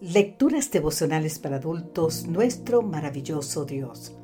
Lecturas 0.00 0.70
devocionales 0.70 1.38
para 1.38 1.56
adultos, 1.56 2.26
nuestro 2.26 2.80
maravilloso 2.80 3.66
Dios. 3.66 4.16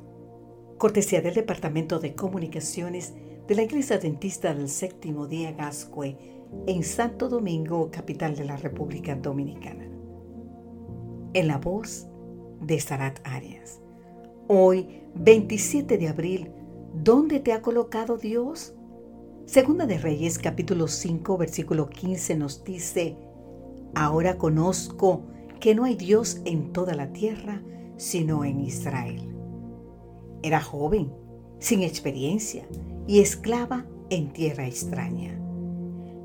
Cortesía 0.79 1.21
del 1.21 1.35
Departamento 1.35 1.99
de 1.99 2.15
Comunicaciones 2.15 3.13
de 3.47 3.53
la 3.53 3.61
Iglesia 3.61 3.99
Dentista 3.99 4.55
del 4.55 4.69
Séptimo 4.69 5.27
Día 5.27 5.51
Gascue 5.51 6.17
en 6.65 6.83
Santo 6.83 7.29
Domingo, 7.29 7.91
capital 7.91 8.35
de 8.35 8.45
la 8.45 8.57
República 8.57 9.13
Dominicana. 9.13 9.87
En 11.35 11.47
la 11.47 11.59
voz 11.59 12.07
de 12.59 12.79
Sarat 12.79 13.19
Arias. 13.23 13.79
Hoy, 14.47 15.03
27 15.13 15.99
de 15.99 16.07
abril, 16.07 16.51
¿dónde 16.95 17.39
te 17.39 17.53
ha 17.53 17.61
colocado 17.61 18.17
Dios? 18.17 18.73
Segunda 19.45 19.85
de 19.85 19.99
Reyes, 19.99 20.39
capítulo 20.39 20.87
5, 20.87 21.37
versículo 21.37 21.87
15 21.87 22.35
nos 22.35 22.63
dice, 22.63 23.15
Ahora 23.93 24.39
conozco 24.39 25.36
que 25.59 25.75
no 25.75 25.85
hay 25.85 25.95
Dios 25.95 26.41
en 26.45 26.71
toda 26.73 26.95
la 26.95 27.11
tierra 27.13 27.61
sino 27.97 28.45
en 28.45 28.61
Israel. 28.61 29.35
Era 30.43 30.61
joven, 30.61 31.11
sin 31.59 31.81
experiencia 31.81 32.65
y 33.07 33.19
esclava 33.19 33.85
en 34.09 34.31
tierra 34.31 34.67
extraña. 34.67 35.37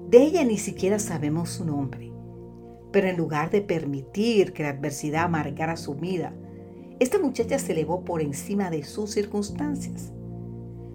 De 0.09 0.23
ella 0.23 0.45
ni 0.45 0.59
siquiera 0.59 0.99
sabemos 0.99 1.51
su 1.51 1.65
nombre, 1.65 2.13
pero 2.93 3.09
en 3.09 3.17
lugar 3.17 3.51
de 3.51 3.63
permitir 3.63 4.53
que 4.53 4.63
la 4.63 4.71
adversidad 4.71 5.25
amargara 5.25 5.77
su 5.77 5.95
vida, 5.95 6.35
esta 7.01 7.19
muchacha 7.19 7.59
se 7.59 7.73
elevó 7.73 8.05
por 8.05 8.21
encima 8.21 8.71
de 8.71 8.85
sus 8.85 9.11
circunstancias. 9.11 10.13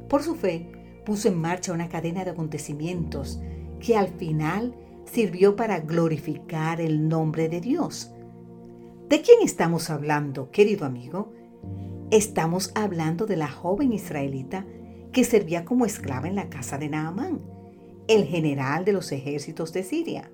Por 0.07 0.21
su 0.21 0.35
fe, 0.35 0.71
puso 1.05 1.27
en 1.27 1.41
marcha 1.41 1.73
una 1.73 1.89
cadena 1.89 2.23
de 2.23 2.31
acontecimientos 2.31 3.41
que 3.79 3.97
al 3.97 4.09
final 4.09 4.75
sirvió 5.05 5.55
para 5.55 5.79
glorificar 5.79 6.79
el 6.79 7.09
nombre 7.09 7.49
de 7.49 7.61
Dios 7.61 8.13
¿De 9.09 9.21
quién 9.21 9.37
estamos 9.41 9.89
hablando, 9.89 10.51
querido 10.51 10.85
amigo? 10.85 11.31
Estamos 12.11 12.73
hablando 12.75 13.25
de 13.25 13.37
la 13.37 13.47
joven 13.47 13.93
israelita 13.93 14.65
que 15.13 15.23
servía 15.23 15.63
como 15.63 15.85
esclava 15.85 16.27
en 16.27 16.35
la 16.35 16.49
casa 16.49 16.77
de 16.77 16.89
Naamán, 16.89 17.39
el 18.09 18.25
general 18.25 18.83
de 18.83 18.91
los 18.91 19.13
ejércitos 19.13 19.71
de 19.71 19.83
Siria. 19.83 20.29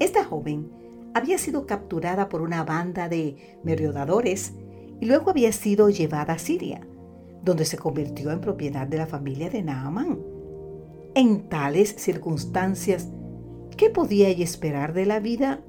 Esta 0.00 0.24
joven 0.24 0.72
había 1.14 1.38
sido 1.38 1.66
capturada 1.66 2.28
por 2.28 2.42
una 2.42 2.64
banda 2.64 3.08
de 3.08 3.60
merodeadores 3.62 4.54
y 5.00 5.06
luego 5.06 5.30
había 5.30 5.52
sido 5.52 5.88
llevada 5.88 6.32
a 6.32 6.38
Siria, 6.40 6.80
donde 7.44 7.64
se 7.64 7.78
convirtió 7.78 8.32
en 8.32 8.40
propiedad 8.40 8.88
de 8.88 8.96
la 8.96 9.06
familia 9.06 9.50
de 9.50 9.62
Naamán. 9.62 10.18
En 11.14 11.48
tales 11.48 11.94
circunstancias, 11.96 13.08
¿qué 13.76 13.88
podía 13.88 14.26
ella 14.26 14.42
esperar 14.42 14.94
de 14.94 15.06
la 15.06 15.20
vida 15.20 15.60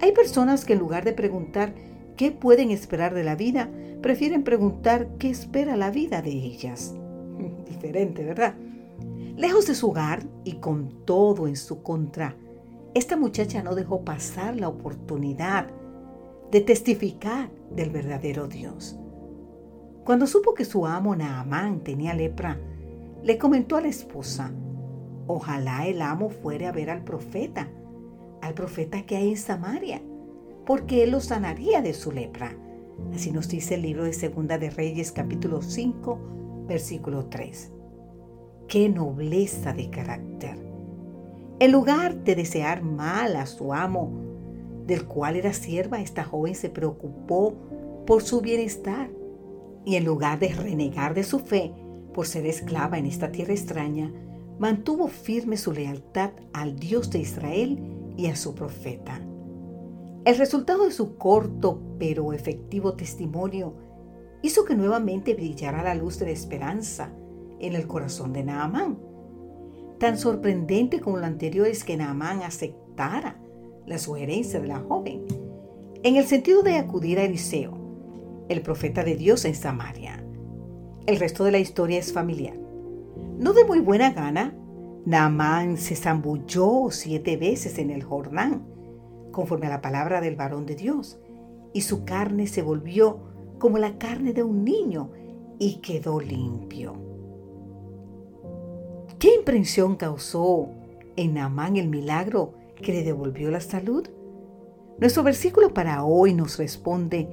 hay 0.00 0.12
personas 0.12 0.64
que 0.64 0.74
en 0.74 0.78
lugar 0.78 1.04
de 1.04 1.12
preguntar 1.12 1.74
qué 2.16 2.30
pueden 2.32 2.70
esperar 2.70 3.14
de 3.14 3.24
la 3.24 3.36
vida, 3.36 3.70
prefieren 4.02 4.42
preguntar 4.42 5.08
qué 5.18 5.30
espera 5.30 5.76
la 5.76 5.90
vida 5.90 6.22
de 6.22 6.30
ellas. 6.30 6.94
Diferente, 7.66 8.24
¿verdad? 8.24 8.54
Lejos 9.36 9.66
de 9.66 9.74
su 9.74 9.90
hogar 9.90 10.22
y 10.44 10.54
con 10.54 11.04
todo 11.04 11.46
en 11.46 11.56
su 11.56 11.82
contra, 11.82 12.36
esta 12.94 13.16
muchacha 13.16 13.62
no 13.62 13.74
dejó 13.74 14.04
pasar 14.04 14.56
la 14.56 14.68
oportunidad 14.68 15.68
de 16.50 16.60
testificar 16.60 17.50
del 17.70 17.90
verdadero 17.90 18.48
Dios. 18.48 18.98
Cuando 20.04 20.26
supo 20.26 20.54
que 20.54 20.64
su 20.64 20.86
amo 20.86 21.14
Naamán 21.14 21.80
tenía 21.80 22.14
lepra, 22.14 22.58
le 23.22 23.36
comentó 23.38 23.76
a 23.76 23.80
la 23.80 23.88
esposa, 23.88 24.52
ojalá 25.26 25.86
el 25.86 26.00
amo 26.00 26.30
fuera 26.30 26.68
a 26.68 26.72
ver 26.72 26.90
al 26.90 27.02
profeta 27.02 27.68
al 28.46 28.54
profeta 28.54 29.02
que 29.02 29.16
hay 29.16 29.30
en 29.30 29.36
Samaria, 29.36 30.00
porque 30.64 31.02
él 31.02 31.10
lo 31.10 31.20
sanaría 31.20 31.82
de 31.82 31.92
su 31.92 32.12
lepra. 32.12 32.56
Así 33.12 33.32
nos 33.32 33.48
dice 33.48 33.74
el 33.74 33.82
libro 33.82 34.04
de 34.04 34.12
Segunda 34.12 34.56
de 34.56 34.70
Reyes 34.70 35.10
capítulo 35.10 35.62
5, 35.62 36.64
versículo 36.68 37.26
3. 37.26 37.72
Qué 38.68 38.88
nobleza 38.88 39.72
de 39.72 39.90
carácter. 39.90 40.56
En 41.58 41.72
lugar 41.72 42.22
de 42.22 42.36
desear 42.36 42.82
mal 42.82 43.34
a 43.34 43.46
su 43.46 43.74
amo, 43.74 44.12
del 44.86 45.06
cual 45.06 45.34
era 45.34 45.52
sierva, 45.52 46.00
esta 46.00 46.22
joven 46.22 46.54
se 46.54 46.70
preocupó 46.70 47.54
por 48.06 48.22
su 48.22 48.40
bienestar 48.40 49.10
y 49.84 49.96
en 49.96 50.04
lugar 50.04 50.38
de 50.38 50.48
renegar 50.48 51.14
de 51.14 51.24
su 51.24 51.40
fe 51.40 51.72
por 52.14 52.28
ser 52.28 52.46
esclava 52.46 52.96
en 52.96 53.06
esta 53.06 53.32
tierra 53.32 53.54
extraña, 53.54 54.12
mantuvo 54.60 55.08
firme 55.08 55.56
su 55.56 55.72
lealtad 55.72 56.30
al 56.52 56.76
Dios 56.76 57.10
de 57.10 57.18
Israel 57.18 57.95
y 58.16 58.26
a 58.26 58.36
su 58.36 58.54
profeta. 58.54 59.20
El 60.24 60.38
resultado 60.38 60.84
de 60.84 60.90
su 60.90 61.16
corto 61.16 61.80
pero 61.98 62.32
efectivo 62.32 62.94
testimonio 62.94 63.74
hizo 64.42 64.64
que 64.64 64.74
nuevamente 64.74 65.34
brillara 65.34 65.82
la 65.82 65.94
luz 65.94 66.18
de 66.18 66.26
la 66.26 66.32
esperanza 66.32 67.12
en 67.60 67.74
el 67.74 67.86
corazón 67.86 68.32
de 68.32 68.44
Naamán. 68.44 68.98
Tan 69.98 70.18
sorprendente 70.18 71.00
como 71.00 71.18
lo 71.18 71.26
anterior 71.26 71.66
es 71.66 71.84
que 71.84 71.96
Naamán 71.96 72.42
aceptara 72.42 73.40
la 73.86 73.98
sugerencia 73.98 74.60
de 74.60 74.68
la 74.68 74.80
joven, 74.80 75.24
en 76.02 76.16
el 76.16 76.26
sentido 76.26 76.62
de 76.62 76.76
acudir 76.76 77.18
a 77.18 77.24
Eliseo, 77.24 77.78
el 78.48 78.62
profeta 78.62 79.04
de 79.04 79.16
Dios 79.16 79.44
en 79.44 79.54
Samaria. 79.54 80.24
El 81.06 81.18
resto 81.18 81.44
de 81.44 81.52
la 81.52 81.58
historia 81.58 81.98
es 81.98 82.12
familiar. 82.12 82.56
No 83.38 83.52
de 83.52 83.64
muy 83.64 83.80
buena 83.80 84.10
gana, 84.10 84.56
Naamán 85.06 85.76
se 85.76 85.94
zambulló 85.94 86.90
siete 86.90 87.36
veces 87.36 87.78
en 87.78 87.90
el 87.90 88.02
Jordán, 88.02 88.66
conforme 89.30 89.68
a 89.68 89.70
la 89.70 89.80
palabra 89.80 90.20
del 90.20 90.34
varón 90.34 90.66
de 90.66 90.74
Dios, 90.74 91.20
y 91.72 91.82
su 91.82 92.04
carne 92.04 92.48
se 92.48 92.60
volvió 92.60 93.20
como 93.60 93.78
la 93.78 93.98
carne 93.98 94.32
de 94.32 94.42
un 94.42 94.64
niño 94.64 95.12
y 95.60 95.76
quedó 95.76 96.20
limpio. 96.20 96.94
¿Qué 99.20 99.32
impresión 99.36 99.94
causó 99.94 100.70
en 101.14 101.34
Naamán 101.34 101.76
el 101.76 101.88
milagro 101.88 102.54
que 102.74 102.92
le 102.92 103.04
devolvió 103.04 103.52
la 103.52 103.60
salud? 103.60 104.08
Nuestro 104.98 105.22
versículo 105.22 105.72
para 105.72 106.02
hoy 106.02 106.34
nos 106.34 106.58
responde, 106.58 107.28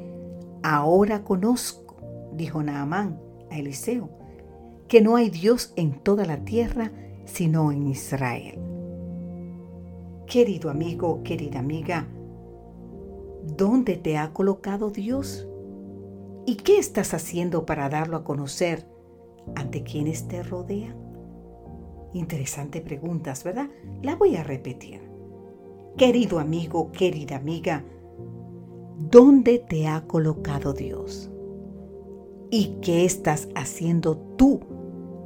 ahora 0.62 1.24
conozco, 1.24 1.96
dijo 2.34 2.62
Naamán 2.62 3.20
a 3.50 3.58
Eliseo, 3.58 4.12
que 4.88 5.02
no 5.02 5.16
hay 5.16 5.32
Dios 5.32 5.74
en 5.76 6.00
toda 6.04 6.26
la 6.26 6.46
tierra 6.46 6.92
sino 7.26 7.72
en 7.72 7.88
Israel. 7.88 8.60
Querido 10.28 10.70
amigo, 10.70 11.22
querida 11.24 11.60
amiga, 11.60 12.08
¿dónde 13.58 13.98
te 13.98 14.18
ha 14.18 14.34
colocado 14.34 14.90
Dios? 14.90 15.48
¿Y 16.46 16.56
qué 16.56 16.78
estás 16.78 17.14
haciendo 17.14 17.66
para 17.66 17.90
darlo 17.90 18.18
a 18.18 18.24
conocer 18.24 18.88
ante 19.56 19.84
quienes 19.84 20.28
te 20.28 20.44
rodean? 20.44 20.98
Interesante 22.14 22.82
preguntas, 22.82 23.44
¿verdad? 23.44 23.70
La 24.02 24.16
voy 24.16 24.36
a 24.36 24.44
repetir. 24.44 25.02
Querido 25.98 26.40
amigo, 26.40 26.92
querida 26.92 27.36
amiga, 27.36 27.86
¿dónde 28.98 29.60
te 29.60 29.88
ha 29.88 30.06
colocado 30.08 30.74
Dios? 30.74 31.30
¿Y 32.50 32.78
qué 32.82 33.06
estás 33.06 33.50
haciendo 33.56 34.18
tú 34.18 34.60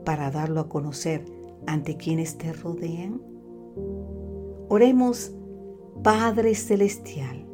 para 0.05 0.31
darlo 0.31 0.61
a 0.61 0.69
conocer 0.69 1.36
ante 1.67 1.97
quienes 1.97 2.37
te 2.37 2.53
rodean? 2.53 3.21
Oremos, 4.69 5.31
Padre 6.03 6.55
Celestial. 6.55 7.45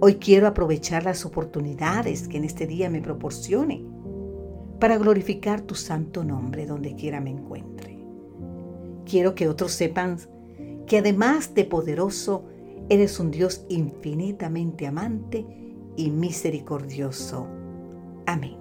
Hoy 0.00 0.14
quiero 0.14 0.46
aprovechar 0.46 1.04
las 1.04 1.24
oportunidades 1.24 2.26
que 2.26 2.38
en 2.38 2.44
este 2.44 2.66
día 2.66 2.90
me 2.90 3.00
proporcione 3.00 3.84
para 4.80 4.96
glorificar 4.96 5.60
tu 5.60 5.74
santo 5.74 6.24
nombre 6.24 6.66
donde 6.66 6.96
quiera 6.96 7.20
me 7.20 7.30
encuentre. 7.30 8.02
Quiero 9.04 9.34
que 9.34 9.48
otros 9.48 9.72
sepan 9.72 10.16
que 10.86 10.98
además 10.98 11.54
de 11.54 11.64
poderoso, 11.64 12.46
eres 12.88 13.20
un 13.20 13.30
Dios 13.30 13.64
infinitamente 13.68 14.86
amante 14.86 15.46
y 15.96 16.10
misericordioso. 16.10 17.46
Amén. 18.26 18.59